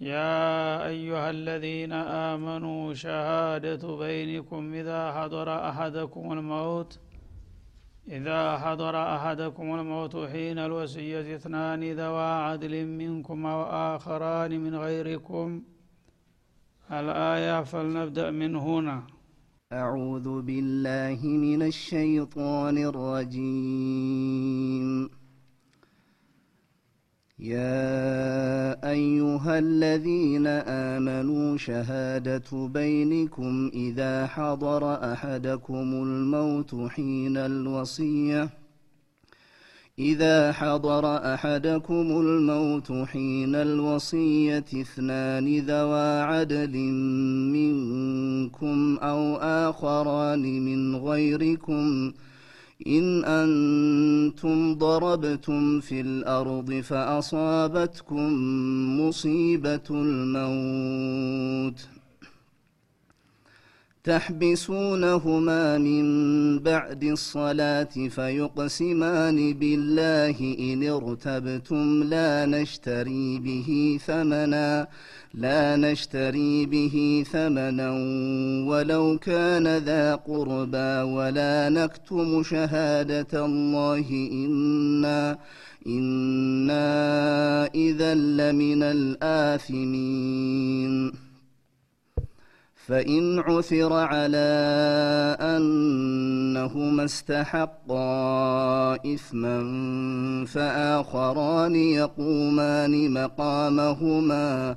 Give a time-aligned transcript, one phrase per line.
[0.00, 6.98] يا أيها الذين آمنوا شهادة بينكم إذا حضر أحدكم الموت
[8.08, 15.62] إذا حضر أحدكم الموت حين الوصية اثنان ذوى عدل منكم أو آخران من غيركم.
[16.92, 19.02] الآية فلنبدأ من هنا.
[19.72, 24.06] أعوذ بالله من الشيطان الرجيم.
[27.38, 38.50] يا أيها الذين آمنوا شهادة بينكم إذا حضر أحدكم الموت حين الوصية.
[39.98, 46.76] إذا حضر أحدكم الموت حين الوصية اثنان ذوى عدل
[47.52, 52.12] منكم أو آخران من غيركم
[52.86, 58.32] إن أنتم ضربتم في الأرض فأصابتكم
[59.00, 61.88] مصيبة الموت.
[64.04, 66.04] تحبسونهما من
[66.58, 74.88] بعد الصلاة فيقسمان بالله إن ارتبتم لا نشتري به ثمنا.
[75.36, 77.90] لا نشتري به ثمنا
[78.68, 85.38] ولو كان ذا قربى ولا نكتم شهادة الله إنا
[85.86, 86.86] إنا
[87.74, 90.16] إذا لمن الآثمين.
[92.86, 94.56] فإن عثر على
[95.40, 99.58] أنهما استحقا إثما
[100.46, 104.76] فآخران يقومان مقامهما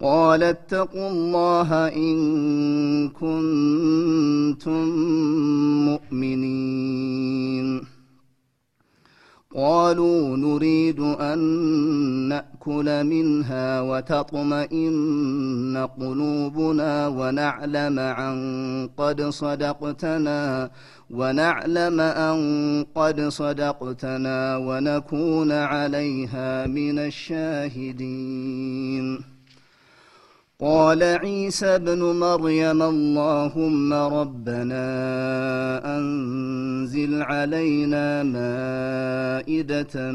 [0.00, 4.88] قال اتقوا الله إن كنتم
[5.84, 7.86] مؤمنين.
[9.54, 11.38] قالوا نريد أن
[12.28, 18.38] نأكل منها وتطمئن قلوبنا ونعلم عن
[18.96, 20.70] قد صدقتنا
[21.10, 22.38] ونعلم أن
[22.94, 28.58] قد صدقتنا ونكون عليها من الشاهدين.
[30.60, 34.86] قال عيسى ابن مريم اللهم ربنا
[35.98, 40.12] أنزل علينا مائدة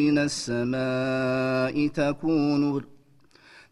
[0.00, 2.82] من السماء تكون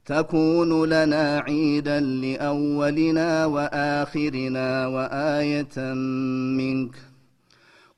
[0.06, 5.95] تكون لنا عيدا لأولنا وآخرنا وآية
[6.59, 7.14] منك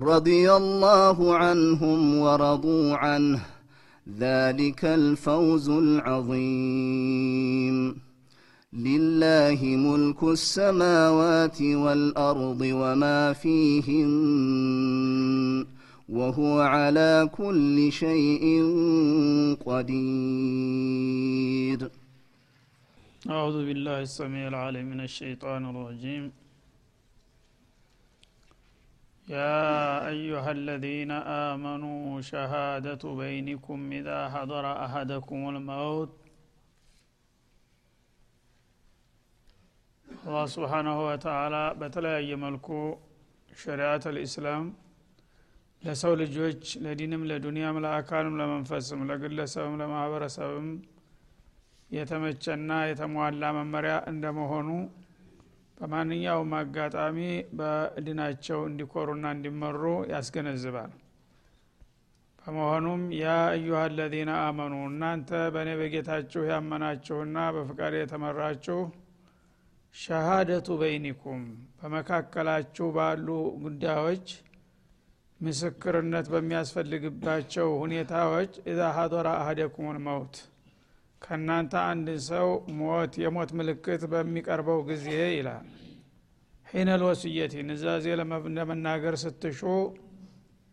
[0.00, 3.40] رضي الله عنهم ورضوا عنه.
[4.18, 6.80] ذلك الفوز العظيم.
[8.72, 14.10] لله ملك السماوات والأرض وما فيهن
[16.08, 18.64] وهو على كل شيء
[19.66, 20.70] قدير.
[23.30, 26.32] أعوذ بالله السميع العليم من الشيطان الرجيم.
[29.29, 29.61] يا
[30.07, 31.11] أيها الذين
[31.45, 36.11] آمنوا شهادة بينكم إذا حضر أحدكم الموت
[40.27, 42.67] አላህ ስብሓናሁ ወተአላ በተለያየ መልኩ
[43.57, 44.63] ሸሪአት አልኢስላም
[45.83, 50.67] ለሰው ልጆች ለዲንም ለዱንያም ለአካልም ለመንፈስም ለግለሰብም ለማህበረሰብም
[51.89, 54.69] የተመቸና የተሟላ መመሪያ እንደመሆኑ
[55.80, 57.18] በማንኛውም አጋጣሚ
[57.58, 59.82] በዲናቸው እንዲኮሩና እንዲመሩ
[60.12, 60.90] ያስገነዝባል።
[62.42, 68.78] በመሆኑም ያ አዩሃ አለዚነ አመኑ እናንተ በእኔ በጌታችሁ ያመናችሁና በፍቃድ የተመራችሁ
[69.94, 71.42] ሸሃደቱ በይኒኩም
[71.78, 73.28] በመካከላችሁ ባሉ
[73.64, 74.26] ጉዳዮች
[75.40, 80.36] ምስክርነት በሚያስፈልግባቸው ሁኔታዎች ኢዛ ሀዶራ አህደኩሙል መውት
[81.22, 82.48] ከእናንተ አንድ ሰው
[82.78, 85.66] ሞት የሞት ምልክት በሚቀርበው ጊዜ ይላል።
[86.66, 88.06] ሒነል ወስየቲ ንዛዜ
[88.56, 89.60] ለመናገር ስትሹ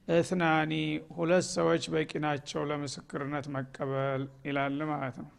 [0.07, 0.73] እትናኒ
[1.15, 5.31] ሁለት ሰዎች በቂ ናቸው ለምስክርነት መቀበል ይላል ማለት ነው።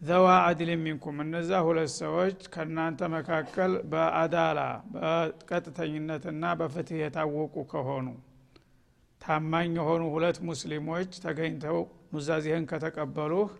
[0.00, 4.60] ዘዋ አድል ሚንኩም እነዛ ሁለት ሰዎች ከእናንተ መካከል በአዳላ
[4.94, 8.06] በቀጥተኝነትና በፍትህ የታወቁ ከሆኑ
[9.20, 11.78] ታማኝ የሆኑ ሁለት ሙስሊሞች ተገኝተው
[12.14, 13.50] ኑዛዜህን ከተቀበሉህ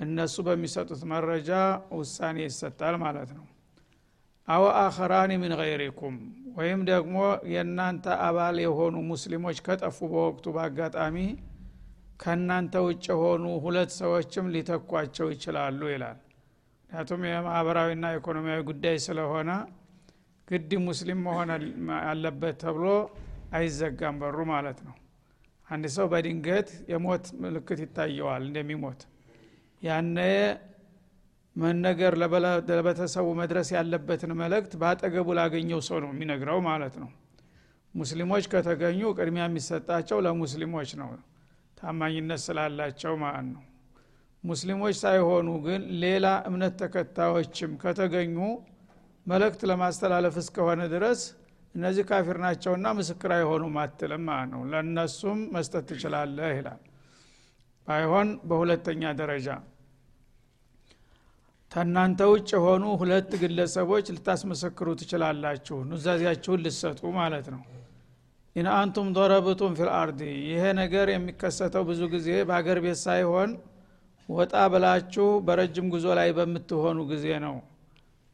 [0.00, 1.50] እነሱ በሚሰጡት መረጃ
[1.96, 3.46] ውሳኔ ይሰጣል ማለት ነው።
[4.48, 6.14] አው አኸራኒ ምን ገይሪኩም?
[6.56, 7.16] ወይም ደግሞ
[7.52, 11.16] የእናንተ አባል የሆኑ ሙስሊሞች ከጠፉ በወቅቱ በአጋጣሚ
[12.22, 16.18] ከእናንተ ውጭ የሆኑ ሁለት ሰዎችም ሊተኳቸው ይችላሉ ይላል።
[16.80, 19.50] ምክንያቱም የማህበራዊና ኢኮኖሚያዊ ጉዳይ ስለሆነ
[20.48, 21.50] ግድ ሙስሊም መሆን
[22.04, 22.86] አለበት ተብሎ
[23.56, 24.96] አይዘጋም በሩ ማለት ነው።
[25.68, 29.00] አንድ ሰው በድንገት የሞት ምልክት ይታየዋል እንደሚሞት
[29.82, 30.18] ያነ
[31.56, 32.12] መነገር
[32.70, 37.10] ለቤተሰቡ መድረስ ያለበትን መልእክት በአጠገቡ ላገኘው ሰው ነው የሚነግረው ማለት ነው።
[37.94, 41.08] ሙስሊሞች ከተገኙ ቅድሚያ የሚሰጣቸው ለሙስሊሞች ነው።
[41.78, 43.62] ታማኝነት ስላላቸው ማለት ነው።
[44.44, 48.36] ሙስሊሞች ሳይሆኑ ግን ሌላ እምነት ተከታዮችም ከተገኙ
[49.26, 51.20] መልእክት ለማስተላለፍ እስከሆነ ድረስ
[51.74, 56.80] እነዚህ ካፊር ናቸውና ምስክር አይሆኑም አትልም ማለት ነው። ለእነሱም መስጠት ትችላለህ ይላል።
[57.88, 59.48] ባይሆን በሁለተኛ ደረጃ
[61.70, 67.60] ተናንተ ውጭ የሆኑ ሁለት ግለሰቦች ልታስመሰክሩ ትችላላችሁ። ኑዛዜያችሁን ልሰጡ ማለት ነው።
[68.56, 73.50] إن أنتم ضربتم في الأرض ይሄ ነገር የሚከሰተው ብዙ ጊዜ በአገር ቤት ሳይሆን
[74.28, 77.54] ወጣ ብላችሁ በረጅም ጉዞ ላይ በምትሆኑ ጊዜ ነው።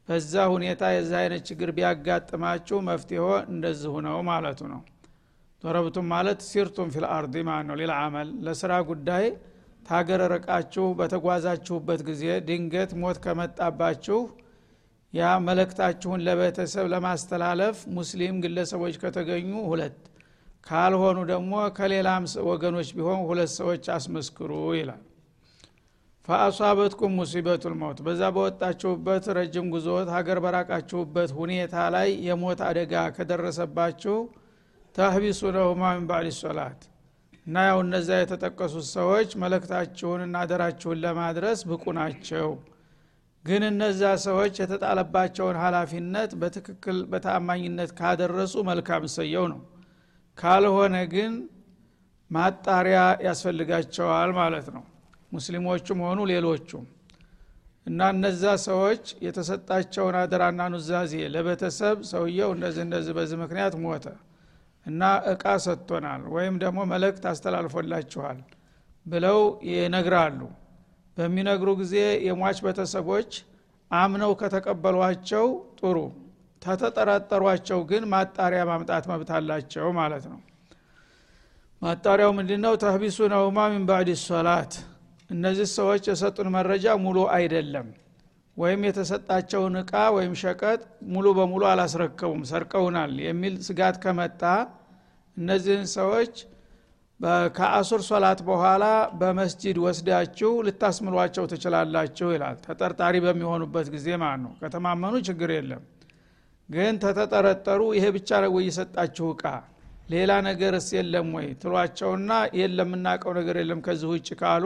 [0.07, 4.81] በዛ ሁኔታ የዛ አይነት ችግር ቢያጋጥማችሁ መፍትሄ እንደዚሁ ነው ማለቱ ነው።
[5.63, 9.25] ضربتم ማለት سرتم في الأرض ማለት ነው። للعمل ለስራ ጉዳይ
[9.87, 14.19] ካገር ርቃችሁ በተጓዛችሁበት ጊዜ ድንገት ሞት ከመጣባችሁ
[15.13, 19.97] ያ መልእክታችሁን ለቤተሰብ ለማስተላለፍ ሙስሊም ግለሰቦች ከተገኙ ሁለት
[20.67, 25.03] ካልሆኑ ደግሞ ከሌላም ወገኖች ቢሆን ሁለት ሰዎች አስመስክሩ ይላል።
[26.27, 34.17] ፈአሷበትኩም ሙሲበቱል መውት። በዛ በወጣችሁበት ረጅም ጉዞ ሀገር በራቃችሁበት ሁኔታ ላይ የሞት አደጋ ከደረሰባችሁ
[34.95, 36.81] ተህቢሱ ነሁማ ምን ባዕድ ሶላት
[37.47, 42.47] እና ያው እነዛ የተጠቀሱት ሰዎች መለክታችሁንና አደራችሁን ለማድረስ ብቁ ናቸው።
[43.45, 49.61] ግን እነዛ ሰዎች የተጣለባቸውን ሀላፊነት በትክክል በታማኝነት ካደረሱ መልካም ሰየው ነው።
[50.37, 51.33] ካልሆነ ግን
[52.31, 54.83] ማጣሪያ ያስፈልጋቸዋል ማለት ነው።
[55.31, 56.85] ሙስሊሞቹም ሆኑ ሌሎቹም።
[57.87, 64.05] እና እነዛ ሰዎች የተሰጣቸውን አደራና ኑዛዜ ለቤተሰብ ሰውየው እንደዚህ እንደዚህ በዚህ ምክንያት ሞተ
[64.87, 65.01] እና
[65.31, 68.39] እቃ ሰጥቶናል ወይም ደግሞ መልእክት አስተላልፎላችኋል
[69.05, 69.39] ብለው
[69.69, 70.39] ይነግራሉ።
[71.17, 71.95] በሚነግሩ ጊዜ
[72.27, 73.31] የሟች ቤተሰቦች
[73.91, 75.45] አምነው ከተቀበሏቸው
[75.79, 75.97] ጥሩ
[76.61, 80.39] ተተጠራጠሯቸው ግን ማጣሪያ ማምጣት መብት አላቸው ማለት ነው።
[81.81, 84.73] ማጣሪያው ምንድ ነው ተህቢሱ ነውማ ሚን ባዕድ ሶላት።
[85.29, 87.87] እነዚህ ሰዎች የሰጡን መረጃ ሙሉ አይደለም
[88.57, 90.79] ወይም የተሰጣቸውን እቃ ወይም ሸቀጥ
[91.13, 94.41] ሙሉ በሙሉ አላስረከቡም ሰርቀውናል የሚል ስጋት ከመጣ
[95.37, 96.33] እነዚህን ሰዎች
[97.57, 98.85] ከአሱር ሶላት በኋላ
[99.19, 105.83] በመስጂድ ወስዳችሁ ልታስምሏቸው ትችላላችሁ ይላል። ተጠርጣሪ በሚሆኑበት ጊዜ ማለት ነው። ከተማመኑ ችግር የለም።
[106.69, 109.43] ግን ተተጠረጠሩ ይሄ ብቻ ነው የሰጣችሁ እቃ?
[110.09, 114.65] ሌላ ነገርስ የለም ወይ ትሏቸውና የለም የምናውቀው ነገር የለም ከዚህ ውጭ ካሉ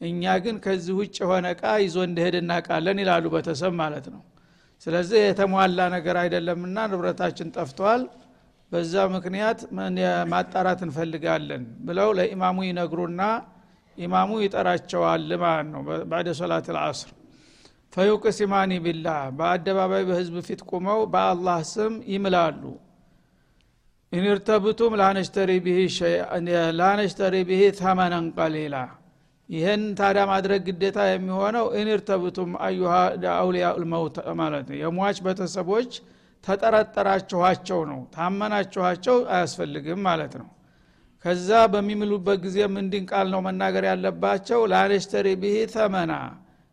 [0.00, 4.22] እኛ ግን ከዚህ ውጭ የሆነ እቃ ይዞ እንደሄድ እናውቃለን ይላሉ በተሰብ ማለት ነው።
[4.86, 8.02] ስለዚህ የተሟላ ነገር አይደለምና ንብረታችን ጠፍቷል።
[8.72, 9.58] በዛ ምክንያት
[10.32, 13.22] ማጣራት እንፈልጋለን ብለው ለኢማሙ ይነግሩና
[13.98, 17.10] ኢማሙ ይጠራቸዋል ማለት ነው። ባደ ሶላት ልአስር
[17.92, 22.62] ፈዩቅሲማኒ ቢላህ በአደባባይ በህዝብ ፊት ቁመው በአላህ ስም ይምላሉ።
[24.12, 24.92] ኢንርተብቱም
[26.80, 28.76] ላነሽተሪ ብሂ ተመነን ቀሊላ
[29.48, 32.92] ይህን ታዲያ ማድረግ ግዴታ የሚሆነው ኢንርተብቱም አዩሃ
[33.34, 35.90] አውሊያ ልመውት ማለት ነው። የሟች ቤተሰቦች
[36.44, 40.48] ተጠረጠራችኋቸው ነው። ታመናችኋቸው አያስፈልግም ማለት ነው።
[41.24, 46.12] ከዛ በሚምሉበት ጊዜ ምንድን ቃል ነው መናገር ያለባቸው ላነሽተሪ ብሂ ተመና።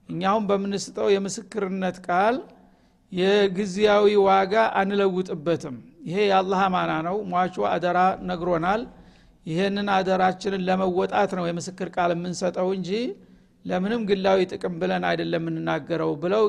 [0.09, 2.35] እኛሁም በምንስጠው የምስክርነት ቃል
[3.11, 5.75] የጊዜያዊ ዋጋ አንለውጥበትም።
[6.07, 7.99] ይሄ የአላህ አማና ነው። ሟቹ አደራ
[8.29, 8.81] ነግሮናል
[9.45, 12.89] ይህንን አደራችንን ለመወጣት ነው የምስክር ቃል የምንሰጠው እንጂ
[13.65, 16.43] ለምንም ግላዊ ጥቅም ብለን አይደለም የምንናገረው ብለው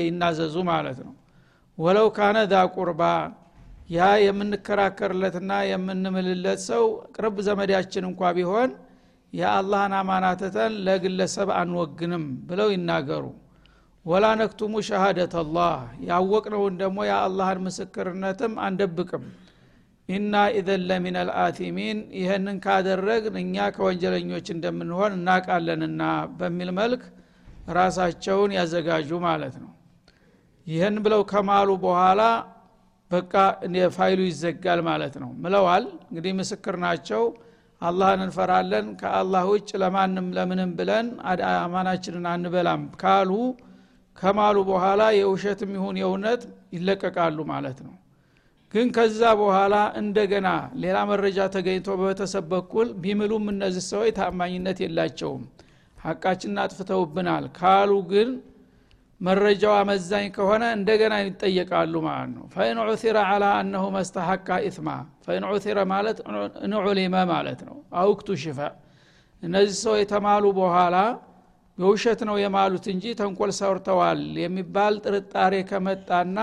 [0.00, 1.14] ይናዘዙ ማለት ነው።
[1.78, 3.02] ወለው ካነ ዛ ቁርባ
[3.90, 6.84] ያ የምንከራከርለትና የምንምልለት ሰው
[7.14, 8.70] ቅርብ ዘመዳችን እንኳ ቢሆን
[9.32, 13.24] የአላህን አማናትተን ለግለሰብ አንወግንም ብለው ይናገሩ።
[14.06, 15.74] ወላ ነክቱሙ ሸሃደት አላህ
[16.08, 19.24] ያወቅነውን ደግሞ የአላህን ምስክርነትም አንደብቅም
[20.08, 26.02] ኢና ኢዘን ለሚን አልአቲሚን ይህንን ካደረግን እኛ ከወንጀለኞች እንደምንሆን እናቃለንና
[26.38, 27.02] በሚል መልክ
[27.78, 29.70] ራሳቸውን ያዘጋጁ ማለት ነው።
[30.66, 32.22] ይህን ብለው ከማሉ በኋላ
[33.10, 33.32] በቃ
[33.96, 37.22] ፋይሉ ይዘጋል ማለት ነው ምለዋል እንግዲህ ምስክር ናቸው።
[37.82, 41.06] አላህን እንፈራለን። ከአላህ ውጭ ለማንም ለምንም ብለን
[41.56, 43.30] አማናችንን አንበላም ካሉ
[44.16, 46.42] ከማሉ በኋላ የውሸትም ይሁን የእውነት
[46.74, 47.94] ይለቀቃሉ ማለት ነው
[48.72, 50.48] ግን ከዛ በኋላ እንደገና
[50.82, 55.42] ሌላ መረጃ ተገኝቶ በቤተሰብ በኩል ቢምሉም እነዚህ ሰዎች ታማኝነት የላቸውም።
[55.98, 58.30] ሀቃችንን አጥፍተውብናል ካሉ ግን
[59.20, 64.88] መረጃው አመዛኝ ከሆነ እንደገና ይጠየቃሉ ማለት ነው። ፈኢን ዑሲረ አላ አነሁ መስተሐካ ኢትማ
[65.26, 66.18] ፈኢን ዑሲረ ማለት
[66.66, 68.58] እንዑሊመ ማለት ነው። አውክቱ ሽፈ
[69.42, 70.96] እነዚህ ሰው የተማሉ በኋላ
[71.78, 76.38] የውሸት ነው የማሉት እንጂ ተንኮል ሰርተዋል የሚባል ጥርጣሬ ከመጣና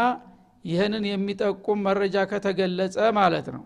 [0.66, 3.64] ይህንን የሚጠቁም መረጃ ከተገለጸ ማለት ነው።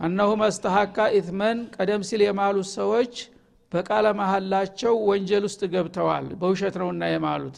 [0.00, 3.14] እነሁ መስተሐካ ኢትመን ቀደም ሲል የማሉት ሰዎች
[3.72, 7.56] በቃለ መሀላቸው ወንጀል ውስጥ ገብተዋል በውሸት ነውና የማሉት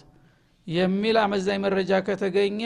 [0.66, 2.60] የሚል አመዛኝ መረጃ ከተገኘ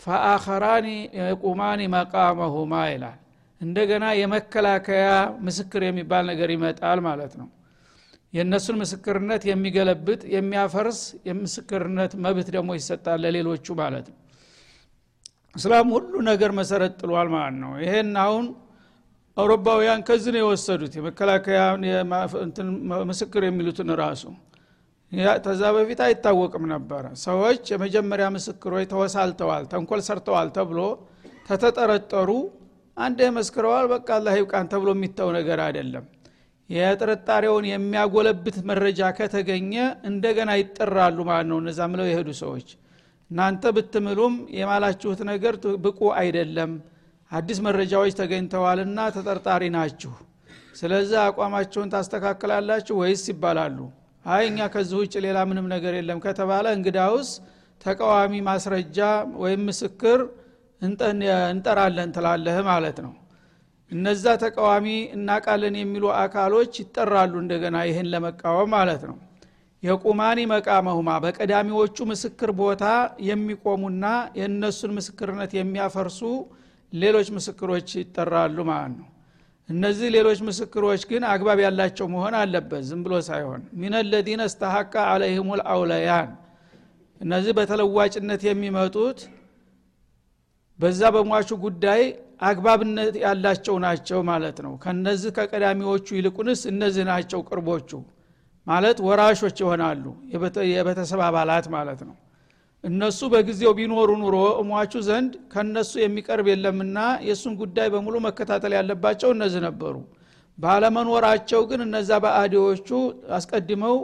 [0.00, 0.86] ፈአኸራኒ
[1.20, 3.18] የቁማኒ መቃመሁማ ይላል።
[3.60, 5.08] እንደገና የመከላከያ
[5.46, 7.48] ምስክር የሚባል ነገር ይመጣል ማለት ነው።
[8.32, 14.18] የእነሱን ምስክርነት የሚገለብጥ የሚያፈርስ የምስክርነት መብት ደግሞ ይሰጣል ለሌሎቹ ማለት ነው
[15.54, 18.44] እስላም ሁሉ ነገር መሰረት ጥሏል ማለት ነው። ይሄን አሁን
[19.36, 21.60] አውሮፓውያን ከዚህ ነው የወሰዱት። የመከላከያ
[23.10, 24.24] ምስክር የሚሉትን ራሱ
[25.44, 30.80] ተዛ በፊት አይታወቅም ነበረ። ሰዎች የመጀመሪያ ምስክሮች ተወሳልተዋል ተንኮል ሰርተዋል ተብሎ
[31.48, 32.30] ተተጠረጠሩ።
[32.96, 36.04] አንድ መስክረዋል በቃ አላህ ይብቃን ተብሎ የሚተው ነገር አይደለም።
[36.70, 39.72] የጥርጣሬውን የሚያጎለብት መረጃ ከተገኘ
[40.10, 42.68] እንደገና ይጠራሉ ማለት ነው። እነዛ ምለው የሄዱ ሰዎች
[43.30, 46.70] እናንተ ብትምሉም የማላችሁት ነገር ብቁ አይደለም።
[47.30, 50.12] አዲስ መረጃዎች ተገኝተዋልና ተጠርጣሪ ናችሁ።
[50.80, 53.78] ስለዚህ አቋማችሁን ታስተካክላላችሁ ወይስ ይባላሉ?
[54.24, 57.28] አይ እኛ ከዚህ ውጭ ሌላ ምንም ነገር የለም ከተባለ እንግዳውስ
[57.80, 58.98] ተቃዋሚ ማስረጃ
[59.42, 60.20] ወይም ምስክር
[60.82, 63.12] እንጠራለን ትላለህ ማለት ነው።
[63.90, 69.16] እነዛ ተቃዋሚ እናቃለን የሚሉ አካሎች ይጠራሉ እንደገና ይህን ለመቃወም ማለት ነው
[69.82, 72.84] የቁማኒ መቃመሁማ በቀዳሚዎቹ ምስክር ቦታ
[73.28, 74.06] የሚቆሙና
[74.40, 76.20] የእነሱን ምስክርነት የሚያፈርሱ
[76.92, 79.08] ሌሎች ምስክሮች ይጠራሉ ማለት ነው።
[79.68, 85.50] እነዚህ ሌሎች ምስክሮች ግን አግባብ ያላቸው መሆን አለበት ዝም ብሎ ሳይሆን። ሚን ለዚነ እስተሐቃ አለይህም
[85.60, 86.30] ልአውለያን
[87.20, 89.18] እነዚህ በተለዋጭነት የሚመጡት
[90.78, 92.02] በዛ በሟቹ ጉዳይ
[92.48, 97.90] አግባብነት ያላቸው ናቸው ማለት ነው። ከነዚህ ከቀዳሚዎቹ ይልቁንስ እነዚህ ናቸው ቅርቦቹ
[98.66, 100.04] ማለት ወራሾች ይሆናሉ
[100.72, 102.16] የቤተሰብ አባላት ማለት ነው።
[102.84, 109.60] እነሱ በጊዜው ቢኖሩ ኑሮ እሟቹ ዘንድ ከነሱ የሚቀርብ የለምና የእሱን ጉዳይ በሙሉ መከታተል ያለባቸው እነዚህ
[109.66, 109.94] ነበሩ።
[110.58, 112.88] ባለመኖራቸው ግን እነዛ በአዲዎቹ
[113.36, 113.94] አስቀድመው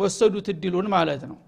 [0.00, 1.38] ወሰዱት እድሉን ማለት ነው።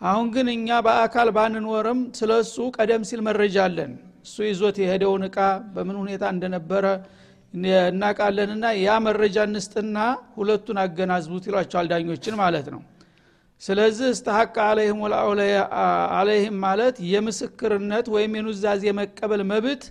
[0.00, 3.92] አሁን ግን እኛ በአካል ባንኖርም ስለ እሱ ቀደም ሲል መረጃ አለን።
[4.26, 5.38] እሱ ይዞት የሄደውን እቃ
[5.74, 6.84] በምን ሁኔታ እንደነበረ
[7.54, 9.98] እናቃለንና ያ መረጃ እንስጥና
[10.36, 12.80] ሁለቱን አገናዝቡት ይሏቸዋል ዳኞችን ማለት ነው።
[13.62, 14.98] ስለዚህ እስተሐቅ አለይህም
[16.18, 19.84] አለይህም ማለት የምስክርነት ወይም የኑዛዜ መቀበል መብት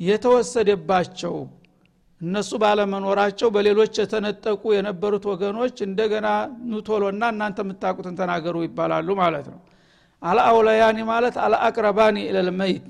[0.00, 1.34] የተወሰደባቸው
[2.20, 6.28] እነሱ ባለመኖራቸው በሌሎች የተነጠቁ የነበሩት ወገኖች እንደገና
[6.72, 9.60] ኑቶሎና እናንተ የምታቁትን ተናገሩ ይባላሉ ማለት ነው።
[10.22, 12.88] አልአውለያኒ ማለት አልአቅረባኒ ኢለልመይት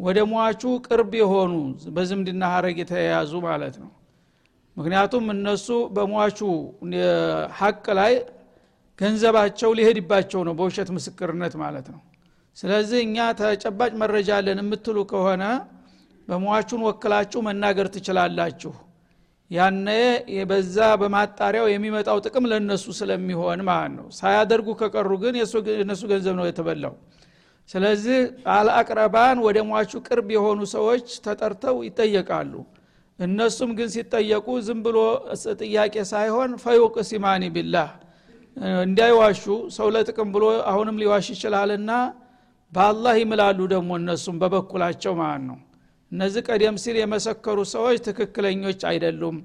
[0.00, 1.52] ወደ ሟቹ ቅርብ የሆኑ
[1.94, 3.90] በዝምድና ሀረግ የተያያዙ ማለት ነው።
[4.76, 6.38] ምክንያቱም እነሱ በሟቹ
[7.58, 8.12] ሀቅ ላይ
[8.98, 12.00] ገንዘባቸው ሊሄድባቸው ነው በውሸት ምስክርነት ማለት ነው።
[12.56, 15.42] ስለዚህ እኛ ተጨባጭ መረጃ አለን የምትሉ ከሆነ
[16.28, 18.72] በሟቹን ወክላችሁ መናገር ትችላላችሁ።
[19.50, 19.88] ያነ
[20.48, 26.94] በዛ በማጣሪያው የሚመጣው ጥቅም ለነሱ ስለሚሆን ማለት ነው። ሳያደርጉ ከቀሩ ግን የእነሱ ገንዘብ ነው የተበላው
[27.68, 28.18] ስለዚህ
[28.52, 32.52] አልአቅረባን ወደ ሟቹ ቅርብ የሆኑ ሰዎች ተጠርተው ይጠየቃሉ።
[33.18, 34.98] እነሱም ግን ሲጠየቁ ዝም ብሎ
[35.62, 37.88] ጥያቄ ሳይሆን ፈዩቅ ሲማኒ ቢላህ
[38.84, 39.42] እንዳይዋሹ
[39.76, 41.90] ሰው ለጥቅም ብሎ አሁንም ሊዋሽ ይችላልና
[42.72, 45.58] በአላህ ይምላሉ ደግሞ እነሱም በበኩላቸው ማለት ነው።
[46.12, 49.36] እነዚህ ቀደም ሲል የመሰከሩ ሰዎች ትክክለኞች አይደሉም።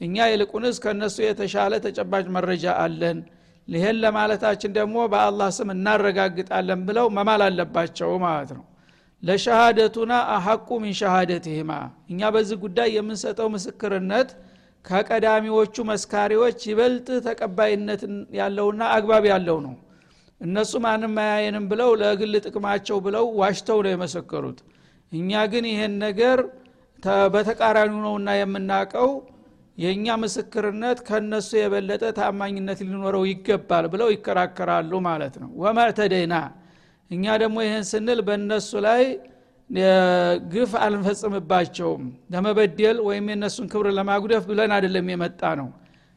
[0.00, 3.18] እኛ ይልቁንስ ከእነሱ የተሻለ ተጨባጭ መረጃ አለን
[3.68, 8.64] ይህን ለማለታችን ደግሞ በአላህ ስም እናረጋግጣለን ብለው መማል አለባቸው ማለት ነው።
[9.22, 11.72] ለሸሃደቱና አሐቁ ሚን ሸሃደትህማ።
[12.10, 14.30] እኛ በዚህ ጉዳይ የምንሰጠው ምስክርነት
[14.84, 18.00] ከቀዳሚዎቹ መስካሪዎች ይበልጥ ተቀባይነት
[18.38, 19.74] ያለውና አግባብ ያለው ነው።
[20.40, 24.58] እነሱ ማንም አያየንም ብለው ለግል ጥቅማቸው ብለው ዋሽተው ነው የመሰከሩት።
[25.12, 26.38] እኛ ግን ይሄን ነገር
[27.34, 29.08] በተቃራኒ ነውና የምናቀው
[29.78, 36.34] የእኛ ምስክርነት ከነሱ የበለጠ ታማኝነት ሊኖረው ይገባል ብለው ይከራከራሉ ማለት ነው። ወማዕተደይና
[37.10, 39.02] እኛ ደግሞ ይህን ስንል በእነሱ ላይ
[40.52, 45.68] ግፍ አልንፈጽምባቸውም ለመበደል ወይም የእነሱን ክብር ለማጉደፍ ብለን አይደለም የመጣ ነው።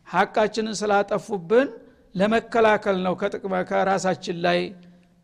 [0.08, 1.70] ሀቃችንን ስላጠፉብን
[2.16, 4.60] ለመከላከል ነው ከጥቅመ ከራሳችን ላይ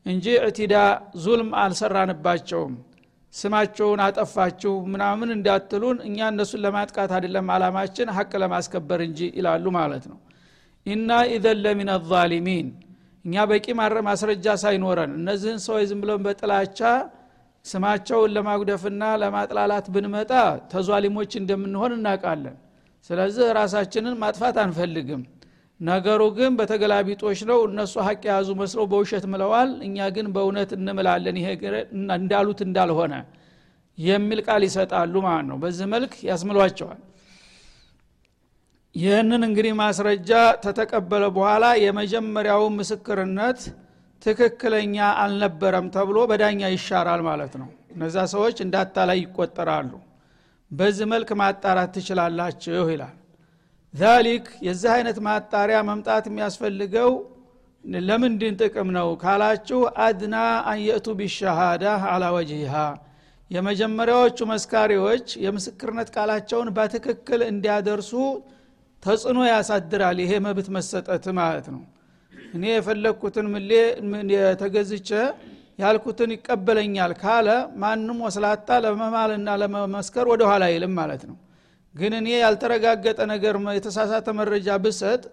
[0.05, 0.75] እንጂ እዕቲዳ
[1.23, 2.73] ዙልም አልሰራንባቸውም
[3.33, 10.17] ስማቸውን አጠፋችሁ ምናምን እንዳትሉን እኛ እነሱን ለማጥቃት አይደለም አላማችን ሀቅ ለማስከበር እንጂ ይላሉ ማለት ነው።
[10.85, 12.67] ኢና ኢዘን ለሚን አዛሊሚን
[13.25, 13.65] እኛ በቂ
[14.07, 16.79] ማስረጃ ሳይኖረን እነዚህን ሰዎች ዝም ብለን በጥላቻ
[17.65, 20.31] ስማቸውን ለማጉደፍና ለማጥላላት ብንመጣ
[20.71, 22.55] ተዟሊሞች እንደምንሆን እናውቃለን።
[23.09, 25.21] ስለዚህ ራሳችንን ማጥፋት አንፈልግም
[25.81, 31.47] ነገሩ ግን በተገላቢጦች ነው። እነሱ ሀቅ የያዙ መስለው በውሸት ምለዋል። እኛ ግን በእውነት እንምላለን ይሄ
[32.15, 33.13] እንዳሉት እንዳልሆነ
[33.97, 36.99] የሚል ቃል ይሰጣሉ ማለት ነው። በዚህ መልክ ያስምሏቸዋል።
[38.95, 40.31] ይህንን እንግዲህ ማስረጃ
[40.63, 43.59] ተተቀበለ በኋላ የመጀመሪያው ምስክርነት
[44.21, 49.91] ትክክለኛ አልነበረም ተብሎ በዳኛ ይሻራል ማለት ነው። እነዛ ሰዎች እንዳታላይ ይቆጠራሉ።
[50.71, 53.15] በዚህ መልክ ማጣራት ትችላላችሁ ይላል
[53.93, 57.11] ዛሊክ የዚህ አይነት ማጣሪያ መምጣት የሚያስፈልገው
[58.03, 60.35] ለምንድን ጥቅም ነው ካላችሁ አድና
[60.71, 62.73] አንየእቱ ቢሸሃዳ አላ ወጅሃ
[63.51, 68.11] የመጀመሪያዎቹ መስካሪዎች የምስክርነት ቃላቸውን በትክክል እንዲያደርሱ
[69.03, 71.81] ተጽዕኖ ያሳድራል። ይሄ መብት መሰጠት ማለት ነው።
[72.53, 73.71] እኔ የፈለግኩትን ምሌ
[74.61, 75.09] ተገዝቼ
[75.81, 77.47] ያልኩትን ይቀበለኛል ካለ
[77.81, 81.37] ማንም ወስላታ ለመማልና ለመመስከር ወደ ኋላ አይልም ማለት ነው
[81.95, 85.23] ግን እኔ ያልተረጋገጠ ነገር የተሳሳተ መረጃ ብሰጥ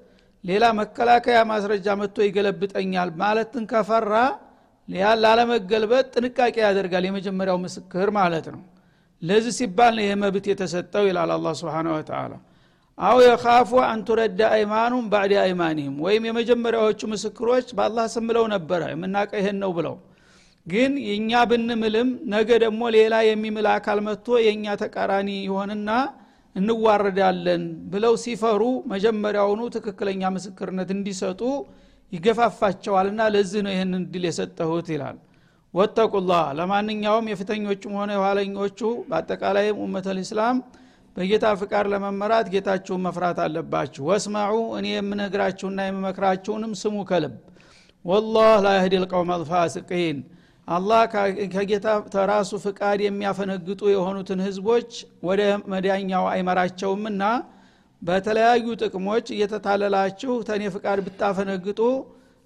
[0.44, 4.14] ሌላ መከላከያ ማስረጃ መጥቶ ይገለብጠኛል ማለትን ከፈራ
[5.16, 8.60] ላለመገልበጥ ጥንቃቄ ያደርጋል የመጀመሪያው ምስክር ማለት ነው።
[9.22, 12.34] ለዚህ ሲባል ነው ይህ መብት የተሰጠው ይላል አላ ስብን ወተላ
[12.98, 19.72] አው የካፉ አንቱረዳ አይማኑም ባዕድ አይማኒህም ወይም የመጀመሪያዎቹ ምስክሮች በአላህ ስምለው ነበረ የምናቀ ይሄን ነው
[19.76, 19.96] ብለው።
[20.66, 25.90] ግን የእኛ ብንምልም ነገ ደግሞ ሌላ የሚምል አካል መጥቶ የእኛ ተቃራኒ ይሆንና
[26.58, 31.40] እንዋረዳለን ብለው ሲፈሩ መጀመሪያውኑ ትክክለኛ ምስክርነት እንዲሰጡ
[32.12, 35.16] ይገፋፋቸዋልና ለዚህ ነው ይህን እድል የሰጠሁት ይላል።
[35.74, 40.58] ወተቁላህ ለማንኛውም የፊተኞቹም ሆነ የኋለኞቹ በአጠቃላይ ኡመት ልእስላም
[41.16, 47.34] በጌታ ፍቃድ ለመመራት ጌታችሁን መፍራት አለባችሁ። ወስማዑ እኔ የምነግራችሁና የምመክራችሁንም ስሙ ከልብ።
[48.04, 50.18] ወላህ ላ ያህዲ ልቀውም አልፋስቂን
[50.68, 51.02] አላህ
[51.54, 54.90] ከጌታ ተራሱ ፍቃድ የሚያፈነግጡ የሆኑትን ህዝቦች
[55.28, 57.22] ወደ መዳኛው አይመራቸውምና
[58.02, 61.80] በተለያዩ ጥቅሞች እየተታለላችሁ ተኔ ፍቃድ ብታፈነግጡ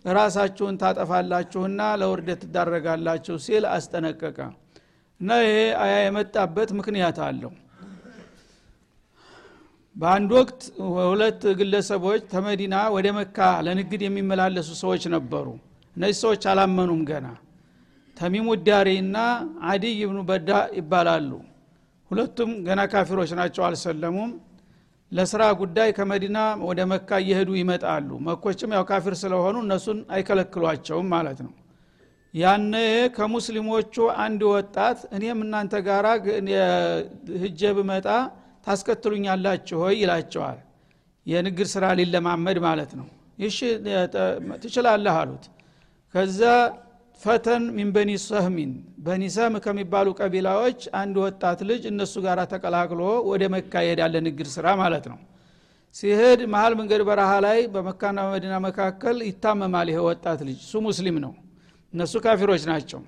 [0.05, 4.39] ራሳችሁን ታጠፋላችሁና ለውርደት ትዳረጋላችሁ ሲል አስጠነቀቀ።
[5.21, 7.53] እና ይሄ አያ የመጣበት ምክንያት አለው።
[9.97, 10.61] በአንድ ወቅት
[11.07, 15.47] ሁለት ግለሰቦች ተመዲና ወደ መካ ለንግድ የሚመላለሱ ሰዎች ነበሩ።
[15.97, 17.27] እነዚህ ሰዎች አላመኑም ገና
[18.17, 19.17] ተሚሙ ዳሪ እና
[19.69, 21.31] አዲይ ብኑ በዳ ይባላሉ።
[22.11, 24.33] ሁለቱም ገና ካፊሮች ናቸው አልሰለሙም።
[25.13, 31.53] ለስራ ጉዳይ ከመዲና ወደ መካ እየሄዱ ይመጣሉ። መኮችም ያው ካፊር ስለሆኑ እነሱን አይከለክሏቸውም ማለት ነው።
[32.35, 32.75] ያነ
[33.17, 33.95] ከሙስሊሞቹ
[34.25, 36.07] አንድ ወጣት እኔም እናንተ ጋራ
[37.43, 38.07] ህጀ ብመጣ
[38.67, 40.59] ታስከትሉኛላችሁ ሆይ ይላቸዋል።
[41.27, 43.59] የንግድ ስራ ሊለማመድ ማለት ነው። ይሽ
[44.63, 45.45] ትችላለህ አሉት።
[46.15, 46.41] ከዛ
[47.23, 48.71] ፈተን ሚን በኒ ሰህሚን
[49.07, 54.67] በኒ ሰህም ከሚባሉ ቀቢላዎች አንድ ወጣት ልጅ እነሱ ጋር ተቀላቅሎ ወደ መካ ይሄዳል ንግድ ስራ
[54.81, 55.19] ማለት ነው።
[55.97, 61.33] ሲሄድ መሀል መንገድ በረሃ ላይ በመካና በመዲና መካከል ይታመማል ይሄ ወጣት ልጅ። እሱ ሙስሊም ነው።
[61.93, 63.01] እነሱ ካፊሮች ናቸው።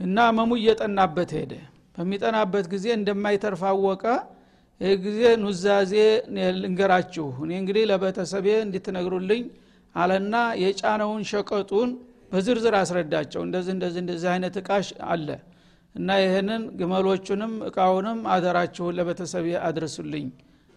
[0.00, 1.52] እና መሙ እየጠናበት ሄደ።
[1.96, 4.04] በሚጠናበት ጊዜ እንደማይተርፍ አወቀ።
[4.80, 5.92] ይህ ጊዜ ኑዛዜ
[6.60, 9.42] ልንገራችሁ እኔ እንግዲህ ለቤተሰቤ እንድትነግሩልኝ
[9.94, 11.90] አለና የጫነውን ሸቀጡን
[12.32, 15.28] በዝርዝር አስረዳቸው። እንደዚህ እንደዚህ እንደዚህ አይነት እቃሽ አለ
[15.94, 20.26] እና ይህንን ግመሎቹንም እቃውንም አደራችሁን ለቤተሰቤ አድርሱልኝ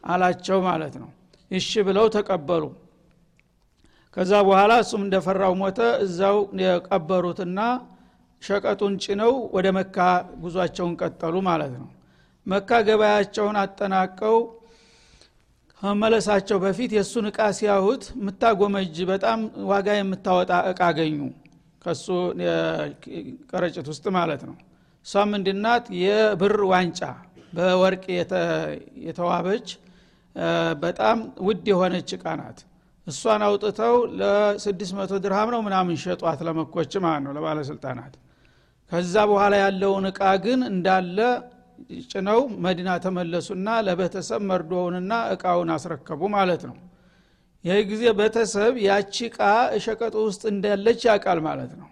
[0.04, 1.10] አላቸው ማለት ነው።
[1.52, 2.64] እሺ ብለው ተቀበሉ።
[4.18, 7.60] ከዛ በኋላ እሱም እንደፈራው ሞተ። እዛው የቀበሩትና
[8.42, 9.98] ሸቀጡን ጭነው ወደ መካ
[10.44, 11.88] ጉዟቸውን ቀጠሉ ማለት ነው።
[12.46, 14.38] መካ ገበያቸውን አጠናቀው
[15.82, 19.40] ከመለሳቸው በፊት የእሱን እቃ ሲያዩት የምታጎመጅ በጣም
[19.72, 21.18] ዋጋ የምታወጣ እቃ አገኙ
[21.86, 22.06] ከሱ
[23.52, 24.56] ቀረጭት ውስጥ ማለት ነው።
[25.06, 27.02] እሷ ምንድናት የብር ዋንጫ
[27.54, 28.06] በወርቅ
[29.08, 29.68] የተዋበች
[30.82, 31.18] በጣም
[31.48, 32.58] ውድ የሆነች እቃ ናት።
[33.08, 38.14] እሷን አውጥተው ለ600 ድርሃም ነው ምናምን ሸጧት ለመኮች ማለት ነው ለባለስልጣናት።
[38.92, 41.20] ከዛ በኋላ ያለውን እቃ ግን እንዳለ
[42.12, 46.76] ጭነው መዲና ተመለሱና ለቤተሰብ መርዶውንና እቃውን አስረከቡ ማለት ነው
[47.66, 49.40] ይህ ጊዜ ቤተሰብ ያቺ እቃ
[49.78, 51.90] እሸቀጡ ውስጥ እንዳለች ያውቃል ማለት ነው።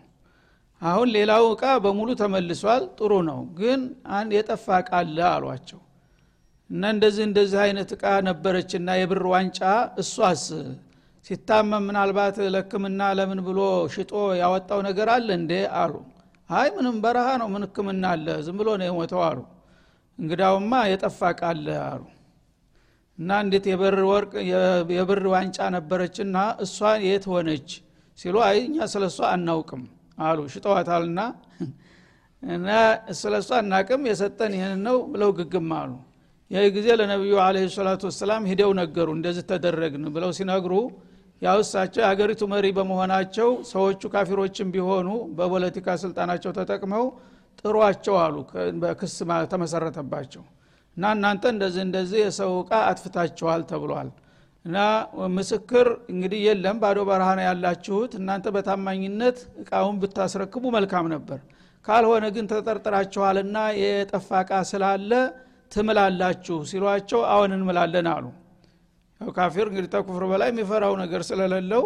[0.81, 3.81] አሁን ሌላው እቃ በሙሉ ተመልሷል ጥሩ ነው ግን
[4.17, 5.79] አንድ የጠፋ እቃ አለ አሏቸው።
[6.69, 9.59] እና እንደዚህ እንደዚህ አይነት እቃ ነበረችና የብር ዋንጫ
[10.03, 10.45] እሷስ?
[11.25, 13.59] ሲታመም ምናልባት ለክምና ለምን ብሎ
[13.93, 15.93] ሽጦ ያወጣው ነገር አለ እንዴ አሉ።
[16.49, 18.27] አይ ምንም በረሃ ነው ምን ህክምና አለ?
[18.45, 19.39] ዝም ብሎ ነው የሞተው አሉ።
[20.19, 22.01] እንግዳውማ የጠፋ ቃለ አሉ
[23.19, 24.31] እና እንዴት የብር ወርቅ
[24.93, 27.69] የብር ዋንጫ ነበረችና እሷ የት ሆነች
[28.19, 29.83] ሲሉ አይ እኛ ስለ እሷ አናውቅም
[30.21, 31.19] አሉ። ሽጠዋታልና
[32.43, 32.69] እና
[33.19, 35.91] ስለ እሷ አናቅም የሰጠን ይህን ነው ብለው ግግም አሉ።
[36.51, 40.73] ይህ ጊዜ ለነቢዩ አለ ሰላቱ ወሰላም ሂደው ነገሩ እንደዚህ ተደረግን ብለው ሲነግሩ
[41.41, 41.59] ያው
[41.97, 47.05] የሀገሪቱ መሪ በመሆናቸው ሰዎቹ ካፊሮችም ቢሆኑ በፖለቲካ ስልጣናቸው ተጠቅመው
[47.61, 48.35] ጥሯቸው አሉ
[48.83, 49.15] በክስ
[49.53, 50.43] ተመሰረተባቸው
[50.97, 54.09] እና እናንተ እንደዚህ እንደዚህ የሰው እቃ አጥፍታችኋል ተብሏል።
[54.65, 54.77] እና
[55.37, 61.39] ምስክር እንግዲህ የለም ባዶ በረሃ ነው ያላችሁት። እናንተ በታማኝነት እቃውን ብታስረክቡ መልካም ነበር።
[61.85, 65.11] ካልሆነ ግን ተጠርጥራችኋልና የጠፋ እቃ ስላለ
[65.71, 68.25] ትምላላችሁ ሲሏቸው አሁን እንምላለን አሉ።
[69.21, 71.83] ያው ካፊር እንግዲህ ተኩፍር በላይ የሚፈራው ነገር ስለሌለው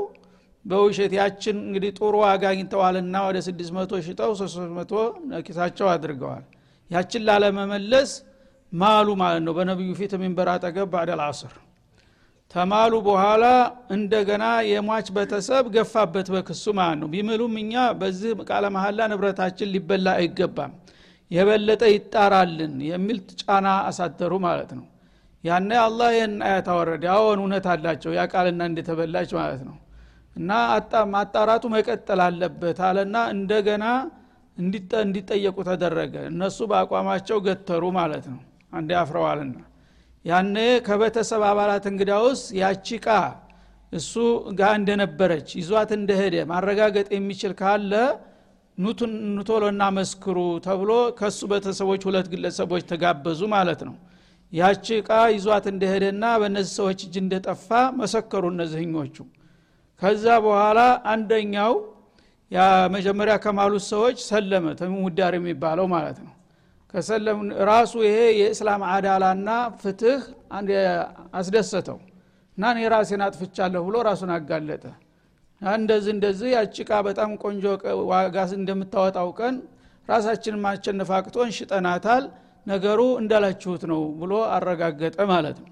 [0.66, 5.04] በውሸት ያችን እንግዲህ ጥሩ ዋጋ አግኝተዋልና ወደ 600 ሽጠው 300
[5.48, 6.46] ኪሳቸው አድርገዋል።
[6.92, 8.12] ያችን ላለመመለስ
[8.74, 11.54] ማሉ ማለት ነው። በነቢዩ ፊት ሚንበር አጠገብ ባዕደል አስር
[12.52, 13.46] ተማሉ በኋላ
[13.96, 20.74] እንደገና የሟች ቤተሰብ ገፋበት በክሱ ማለት ነው። ቢምሉም እኛ በዚህ ቃለ መሀላ ንብረታችን ሊበላ አይገባም።
[21.32, 24.86] የበለጠ ይጣራልን የሚል ጫና አሳደሩ ማለት ነው።
[25.44, 29.76] ያነ አላህ ይህን አያት አወረደ። አዎን እውነት አላቸው። ያ ቃልና እንደተበላች ማለት ነው።
[30.36, 30.52] እና
[31.14, 33.86] ማጣራቱ መቀጠል አለበት አለና እንደገና
[34.58, 38.40] እንዲጠየቁ ተደረገ። እነሱ በአቋማቸው ገተሩ ማለት ነው
[38.74, 39.56] አንዴ አፍረዋልና።
[40.26, 40.56] ያኔ
[40.88, 43.10] ከቤተሰብ አባላት እንግዳውስ ያቺ ቃ
[43.92, 44.14] እሱ
[44.60, 47.92] ጋር እንደነበረች ይዟት እንደሄደ ማረጋገጥ የሚችል ካለ
[49.38, 53.96] ኑቶሎና መስክሩ ተብሎ ከሱ ቤተሰቦች ሁለት ግለሰቦች ተጋበዙ ማለት ነው።
[54.54, 57.70] ያቺ እቃ ይዟት እንደሄደና በእነዚህ ሰዎች እጅ እንደጠፋ
[58.02, 59.16] መሰከሩ እነዚህኞቹ።
[60.02, 60.80] ከዛ በኋላ
[61.14, 61.74] አንደኛው
[62.96, 66.34] መጀመሪያ ከማሉት ሰዎች ሰለመ ተሚም ውዳር የሚባለው ማለት ነው
[66.94, 69.50] ከሰለም ራሱ ይሄ የእስላም አዳላና
[69.82, 70.22] ፍትህ
[71.40, 71.98] አስደሰተው።
[72.58, 74.84] እና እኔ ራሴን አጥፍቻለሁ ብሎ ራሱን አጋለጠ።
[75.62, 77.64] እንደዚህ እንደዚህ ያቺ እቃ በጣም ቆንጆ
[78.12, 79.56] ዋጋ እንደምታወጣው ቀን
[80.10, 82.24] ራሳችንን ማሸነፍ አቅቶን ሽጠናታል።
[82.66, 85.70] ነገሩ እንዳላችሁት ነው ብሎ አረጋገጠ ማለት ነው።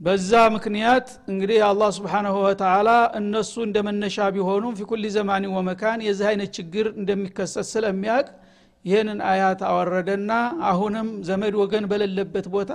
[0.00, 2.88] በዛ ምክንያት እንግዲህ አላህ ስብሓናሁ ወተላ
[3.20, 8.26] እነሱ እንደ መነሻ ቢሆኑም ፊኩል ዘማኒ ወመካን የዚህ አይነት ችግር እንደሚከሰት ስለሚያቅ
[8.85, 10.31] ይህንን አያት አወረደና
[10.71, 12.73] አሁንም ዘመድ ወገን በሌለበት ቦታ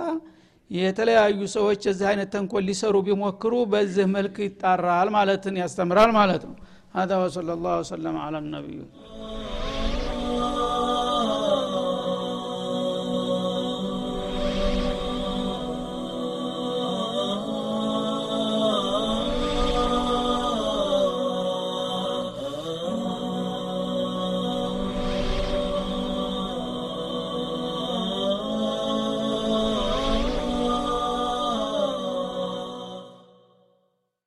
[0.71, 6.55] የተለያዩ ሰዎች የዚህ አይነት ተንኮል ሊሰሩ ቢሞክሩ በዚህ መልክ ይጣራል ማለትን ያስተምራል ማለት ነው
[6.95, 8.77] هذا وصلى الله وسلم على النبي